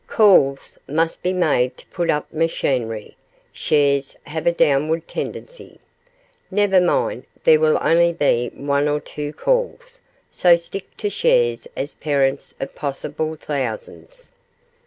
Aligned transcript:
Calls 0.07 0.79
must 0.87 1.21
be 1.21 1.31
made 1.31 1.77
to 1.77 1.85
put 1.89 2.09
up 2.09 2.33
machinery; 2.33 3.15
shares 3.53 4.15
have 4.23 4.47
a 4.47 4.51
downward 4.51 5.07
tendency. 5.07 5.79
Never 6.49 6.81
mind, 6.81 7.23
there 7.43 7.59
will 7.59 7.77
only 7.83 8.11
be 8.11 8.49
one 8.55 8.87
or 8.87 8.99
two 8.99 9.31
calls, 9.31 10.01
so 10.31 10.55
stick 10.57 10.97
to 10.97 11.11
shares 11.11 11.67
as 11.77 11.93
parents 11.93 12.51
of 12.59 12.73
possible 12.73 13.35
thousands. 13.35 14.31